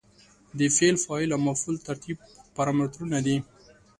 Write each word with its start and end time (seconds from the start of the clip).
د 0.59 0.61
فعل، 0.75 0.95
فاعل 1.05 1.29
او 1.35 1.39
مفعول 1.47 1.77
ترتیب 1.87 2.17
پارامترونه 2.57 3.17
دي. 3.25 3.37